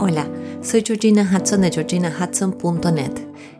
[0.00, 0.28] Hola,
[0.62, 3.10] soy Georgina Hudson de georginahudson.net.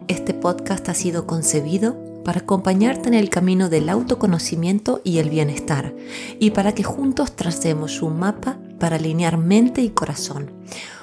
[0.06, 5.96] Este podcast ha sido concebido para acompañarte en el camino del autoconocimiento y el bienestar
[6.38, 10.52] y para que juntos tracemos un mapa para alinear mente y corazón.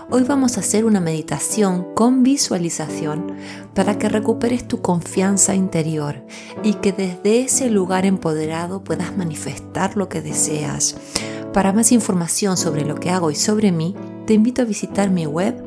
[0.09, 3.35] Hoy vamos a hacer una meditación con visualización
[3.73, 6.25] para que recuperes tu confianza interior
[6.63, 10.95] y que desde ese lugar empoderado puedas manifestar lo que deseas.
[11.51, 15.27] Para más información sobre lo que hago y sobre mí, te invito a visitar mi
[15.27, 15.63] web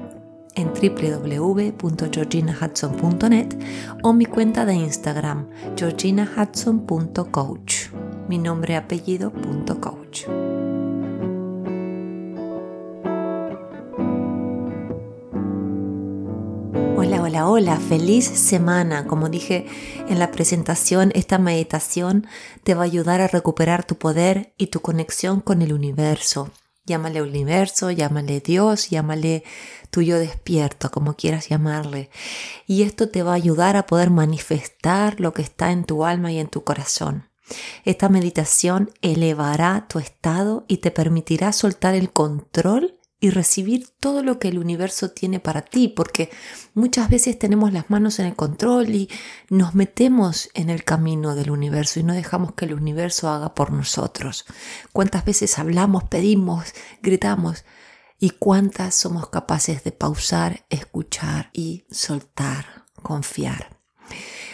[0.56, 3.56] en www.georginahudson.net
[4.02, 7.90] o mi cuenta de Instagram georginahudson.coach,
[8.28, 10.24] mi nombre apellido.coach.
[16.96, 19.06] Hola, hola, hola, feliz semana.
[19.06, 19.66] Como dije
[20.08, 22.26] en la presentación, esta meditación
[22.64, 26.50] te va a ayudar a recuperar tu poder y tu conexión con el universo
[26.88, 29.44] Llámale universo, llámale Dios, llámale
[29.90, 32.08] tuyo despierto, como quieras llamarle.
[32.66, 36.32] Y esto te va a ayudar a poder manifestar lo que está en tu alma
[36.32, 37.28] y en tu corazón.
[37.84, 44.38] Esta meditación elevará tu estado y te permitirá soltar el control y recibir todo lo
[44.38, 46.30] que el universo tiene para ti, porque
[46.74, 49.10] muchas veces tenemos las manos en el control y
[49.48, 53.72] nos metemos en el camino del universo y no dejamos que el universo haga por
[53.72, 54.44] nosotros.
[54.92, 57.64] ¿Cuántas veces hablamos, pedimos, gritamos?
[58.20, 63.78] ¿Y cuántas somos capaces de pausar, escuchar y soltar, confiar?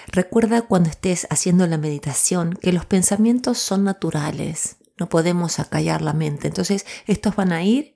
[0.06, 6.12] Recuerda cuando estés haciendo la meditación que los pensamientos son naturales, no podemos acallar la
[6.12, 6.48] mente.
[6.48, 7.93] Entonces, estos van a ir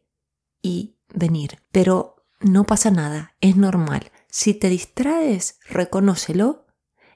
[0.62, 1.58] y venir.
[1.72, 4.10] Pero no pasa nada, es normal.
[4.28, 6.66] Si te distraes, reconócelo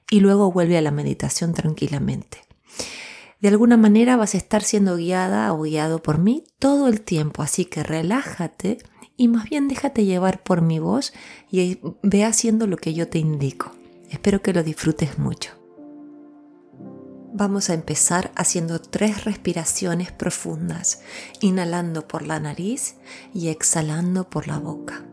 [0.09, 2.39] y luego vuelve a la meditación tranquilamente.
[3.39, 7.41] De alguna manera vas a estar siendo guiada o guiado por mí todo el tiempo,
[7.41, 8.77] así que relájate
[9.17, 11.13] y más bien déjate llevar por mi voz
[11.51, 13.71] y ve haciendo lo que yo te indico.
[14.09, 15.62] Espero que lo disfrutes mucho.
[17.35, 21.01] Vamos a empezar haciendo tres respiraciones profundas,
[21.41, 22.93] inhalando por la nariz
[23.33, 25.03] y exhalando por la boca.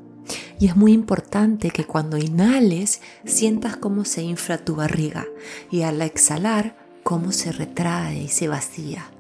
[0.59, 5.27] Y es muy importante que cuando inhales sientas cómo se infla tu barriga
[5.71, 9.11] y al exhalar cómo se retrae y se vacía.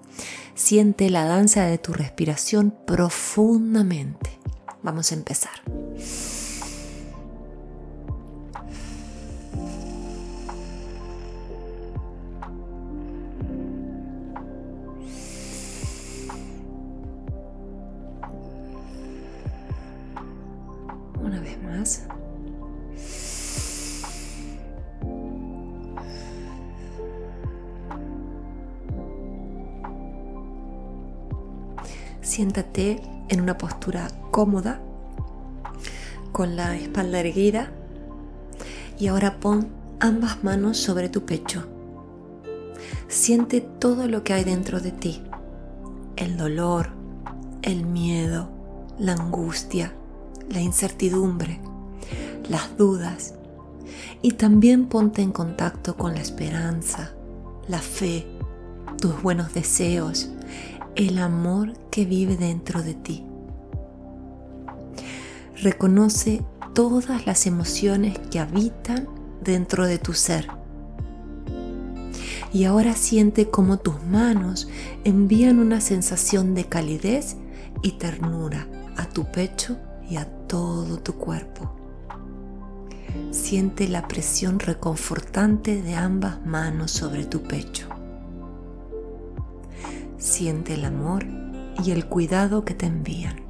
[0.54, 4.38] Siente la danza de tu respiración profundamente.
[4.82, 5.62] Vamos a empezar.
[32.30, 34.80] Siéntate en una postura cómoda,
[36.30, 37.72] con la espalda erguida
[39.00, 39.66] y ahora pon
[39.98, 41.66] ambas manos sobre tu pecho.
[43.08, 45.24] Siente todo lo que hay dentro de ti,
[46.14, 46.90] el dolor,
[47.62, 48.48] el miedo,
[48.96, 49.92] la angustia,
[50.48, 51.60] la incertidumbre,
[52.48, 53.34] las dudas
[54.22, 57.10] y también ponte en contacto con la esperanza,
[57.66, 58.24] la fe,
[59.00, 60.30] tus buenos deseos,
[60.96, 63.24] el amor que vive dentro de ti.
[65.62, 66.42] Reconoce
[66.74, 69.08] todas las emociones que habitan
[69.42, 70.48] dentro de tu ser.
[72.52, 74.68] Y ahora siente cómo tus manos
[75.04, 77.36] envían una sensación de calidez
[77.82, 79.76] y ternura a tu pecho
[80.08, 81.76] y a todo tu cuerpo.
[83.30, 87.99] Siente la presión reconfortante de ambas manos sobre tu pecho.
[90.20, 91.24] Siente el amor
[91.82, 93.40] y el cuidado que te envían.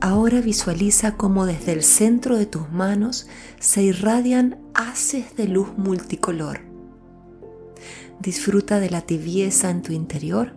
[0.00, 3.28] Ahora visualiza cómo desde el centro de tus manos
[3.60, 6.62] se irradian haces de luz multicolor.
[8.18, 10.54] Disfruta de la tibieza en tu interior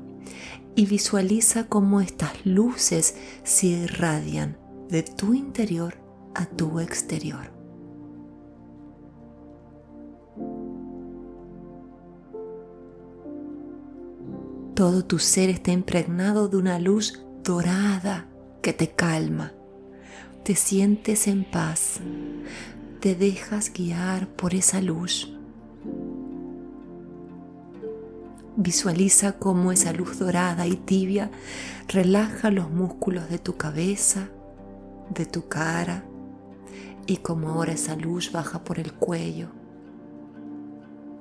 [0.76, 4.58] y visualiza cómo estas luces se irradian
[4.90, 6.00] de tu interior
[6.34, 7.55] a tu exterior.
[14.76, 18.28] Todo tu ser está impregnado de una luz dorada
[18.62, 19.54] que te calma.
[20.44, 22.02] Te sientes en paz.
[23.00, 25.32] Te dejas guiar por esa luz.
[28.58, 31.32] Visualiza cómo esa luz dorada y tibia
[31.88, 34.28] relaja los músculos de tu cabeza,
[35.10, 36.04] de tu cara
[37.08, 39.48] y cómo ahora esa luz baja por el cuello.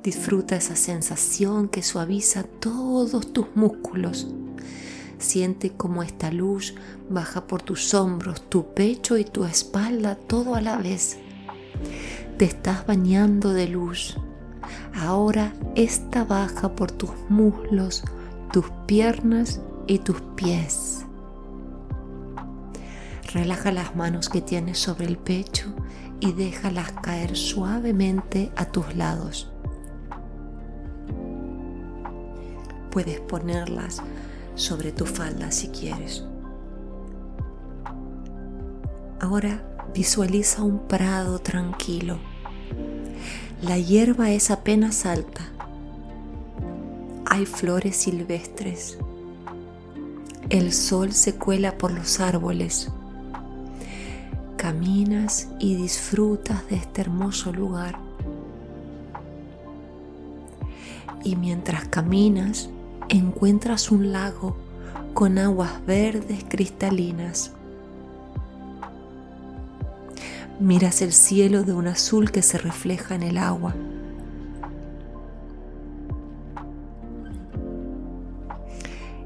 [0.05, 4.29] Disfruta esa sensación que suaviza todos tus músculos.
[5.17, 6.75] Siente cómo esta luz
[7.09, 11.17] baja por tus hombros, tu pecho y tu espalda todo a la vez.
[12.37, 14.19] Te estás bañando de luz.
[14.95, 18.05] Ahora esta baja por tus muslos,
[18.53, 21.07] tus piernas y tus pies.
[23.33, 25.73] Relaja las manos que tienes sobre el pecho
[26.21, 29.54] y déjalas caer suavemente a tus lados.
[32.95, 34.01] Puedes ponerlas
[34.55, 36.23] sobre tu falda si quieres.
[39.19, 42.19] Ahora visualiza un prado tranquilo.
[43.63, 45.43] La hierba es apenas alta.
[47.27, 48.97] Hay flores silvestres.
[50.49, 52.93] El sol se cuela por los árboles.
[54.57, 57.99] Caminas y disfrutas de este hermoso lugar.
[61.25, 62.71] Y mientras caminas,
[63.09, 64.57] encuentras un lago
[65.15, 67.53] con aguas verdes cristalinas.
[70.61, 73.75] Miras el cielo de un azul que se refleja en el agua.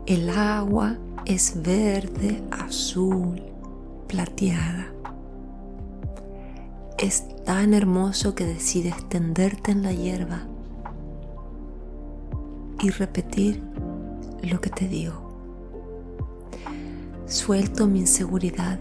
[0.06, 0.96] El agua
[1.26, 3.42] es verde, azul,
[4.06, 4.86] plateada.
[6.96, 10.40] Es tan hermoso que decides tenderte en la hierba
[12.80, 13.67] y repetir
[14.42, 15.28] lo que te digo.
[17.26, 18.78] Suelto mi inseguridad.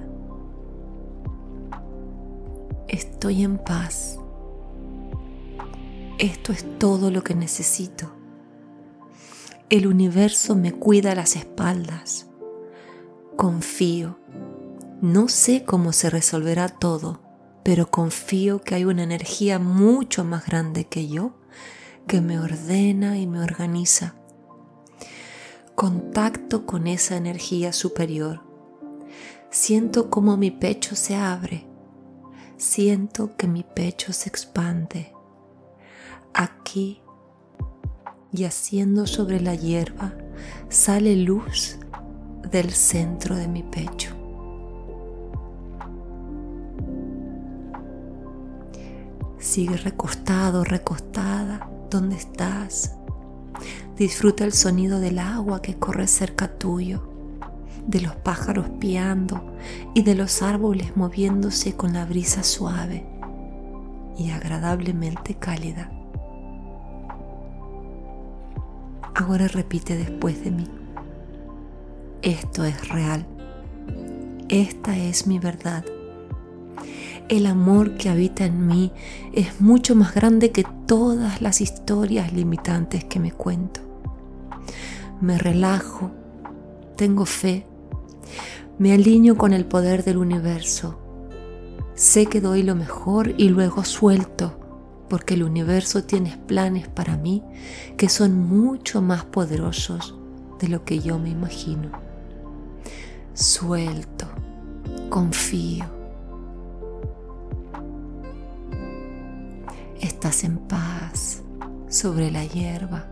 [2.88, 4.20] Estoy en paz.
[6.18, 8.12] Esto es todo lo que necesito.
[9.70, 12.28] El universo me cuida las espaldas.
[13.36, 14.18] Confío.
[15.02, 17.20] No sé cómo se resolverá todo,
[17.64, 21.34] pero confío que hay una energía mucho más grande que yo
[22.08, 24.16] que me ordena y me organiza.
[25.78, 28.42] Contacto con esa energía superior.
[29.52, 31.68] Siento como mi pecho se abre.
[32.58, 35.14] Siento que mi pecho se expande.
[36.34, 37.00] Aquí,
[38.32, 40.16] yaciendo sobre la hierba,
[40.68, 41.78] sale luz
[42.50, 44.16] del centro de mi pecho.
[49.38, 52.97] Sigue recostado, recostada ¿Dónde estás.
[53.98, 57.02] Disfruta el sonido del agua que corre cerca tuyo,
[57.88, 59.56] de los pájaros piando
[59.96, 63.06] y de los árboles moviéndose con la brisa suave
[64.18, 65.92] y agradablemente cálida.
[69.16, 70.68] Ahora repite después de mí.
[72.22, 73.26] Esto es real.
[74.48, 75.84] Esta es mi verdad
[77.30, 78.92] el amor que habita en mí
[79.34, 83.87] es mucho más grande que todas las historias limitantes que me cuento.
[85.22, 86.12] Me relajo,
[86.96, 87.66] tengo fe,
[88.78, 91.00] me alineo con el poder del universo.
[91.96, 94.60] Sé que doy lo mejor y luego suelto,
[95.10, 97.44] porque el universo tiene planes para mí
[97.98, 100.16] que son mucho más poderosos
[100.60, 101.92] de lo que yo me imagino.
[103.34, 104.28] Suelto,
[105.10, 105.98] confío
[110.02, 111.44] estás en paz
[111.90, 113.06] sobre la hierba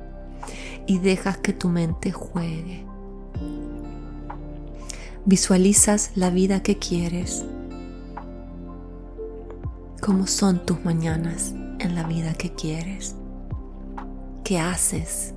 [0.87, 2.85] y dejas que tu mente juegue.
[5.25, 7.43] Visualizas la vida que quieres.
[10.01, 13.15] ¿Cómo son tus mañanas en la vida que quieres?
[14.43, 15.33] ¿Qué haces?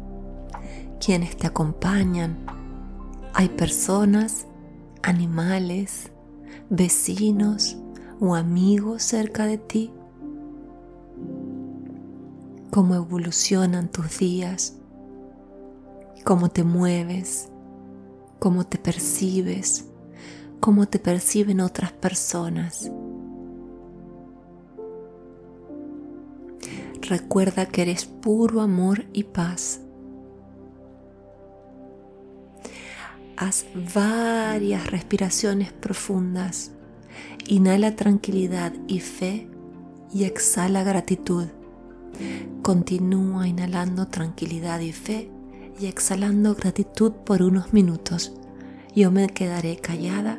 [1.04, 2.38] ¿Quiénes te acompañan?
[3.32, 4.46] ¿Hay personas,
[5.02, 6.10] animales,
[6.68, 7.78] vecinos
[8.20, 9.92] o amigos cerca de ti?
[12.78, 14.74] cómo evolucionan tus días,
[16.28, 17.48] cómo te mueves,
[18.38, 19.86] cómo te percibes,
[20.60, 22.92] cómo te perciben otras personas.
[27.00, 29.80] Recuerda que eres puro amor y paz.
[33.38, 36.72] Haz varias respiraciones profundas.
[37.46, 39.48] Inhala tranquilidad y fe
[40.12, 41.46] y exhala gratitud.
[42.60, 45.30] Continúa inhalando tranquilidad y fe
[45.78, 48.32] y exhalando gratitud por unos minutos.
[48.94, 50.38] Yo me quedaré callada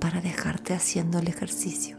[0.00, 1.97] para dejarte haciendo el ejercicio.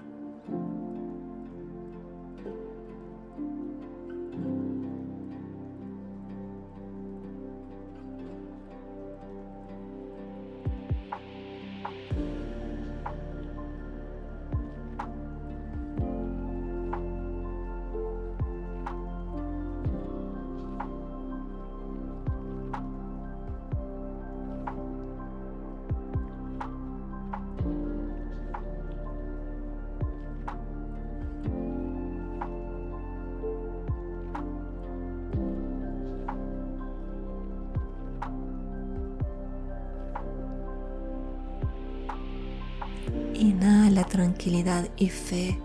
[44.20, 45.58] Tranquilidad y fe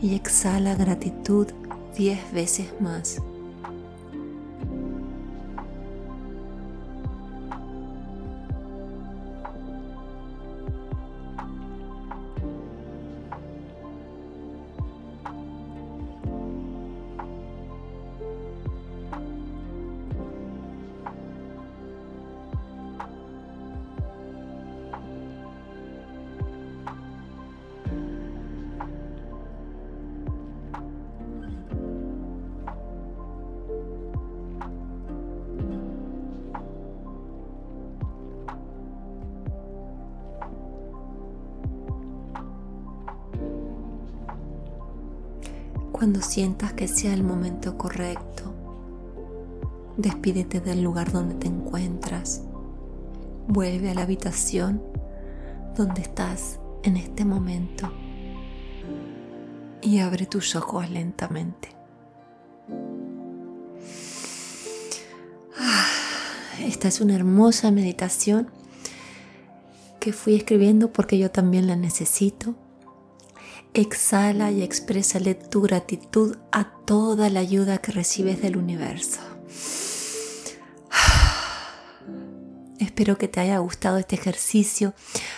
[0.00, 1.46] y exhala gratitud
[1.98, 3.20] diez veces más.
[46.00, 48.54] Cuando sientas que sea el momento correcto,
[49.98, 52.40] despídete del lugar donde te encuentras.
[53.46, 54.82] Vuelve a la habitación
[55.76, 57.92] donde estás en este momento
[59.82, 61.68] y abre tus ojos lentamente.
[65.58, 65.84] Ah,
[66.60, 68.48] esta es una hermosa meditación
[69.98, 72.54] que fui escribiendo porque yo también la necesito
[73.72, 79.20] Exhala y exprésale tu gratitud a toda la ayuda que recibes del universo.
[82.80, 84.92] Espero que te haya gustado este ejercicio.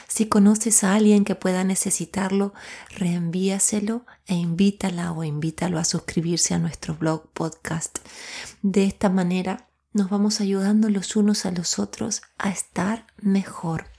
[0.08, 2.54] Si conoces a alguien que pueda necesitarlo,
[2.96, 7.98] reenvíaselo e invítala o invítalo a suscribirse a nuestro blog podcast.
[8.62, 13.91] De esta manera nos vamos ayudando los unos a los otros a estar mejor.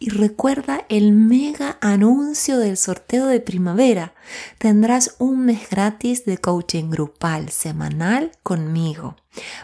[0.00, 4.14] Y recuerda el mega anuncio del sorteo de primavera.
[4.58, 9.16] Tendrás un mes gratis de coaching grupal semanal conmigo.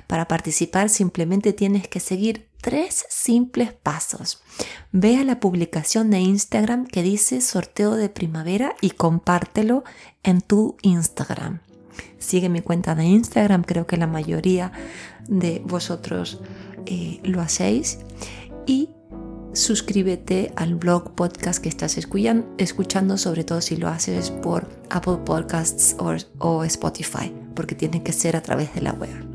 [0.08, 4.42] Para participar simplemente tienes que seguir tres simples pasos.
[4.90, 9.84] Ve a la publicación de Instagram que dice sorteo de primavera y compártelo
[10.22, 11.60] en tu Instagram.
[12.18, 14.72] Sigue mi cuenta de Instagram, creo que la mayoría
[15.28, 16.40] de vosotros
[16.86, 17.98] eh, lo hacéis.
[18.66, 18.88] Y
[19.54, 25.96] suscríbete al blog podcast que estás escuchando, sobre todo si lo haces por Apple Podcasts
[26.38, 29.33] o, Spotify, porque tiene que ser a través de la web.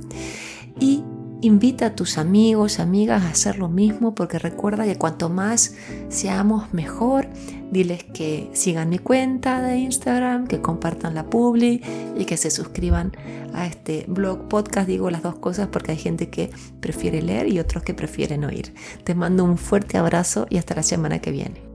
[1.42, 5.74] Invita a tus amigos, amigas a hacer lo mismo, porque recuerda que cuanto más
[6.10, 7.30] seamos mejor,
[7.72, 11.82] diles que sigan mi cuenta de Instagram, que compartan la publi
[12.18, 13.14] y que se suscriban
[13.54, 14.90] a este blog podcast.
[14.90, 16.50] Digo las dos cosas porque hay gente que
[16.82, 18.74] prefiere leer y otros que prefieren oír.
[19.06, 21.69] Te mando un fuerte abrazo y hasta la semana que viene.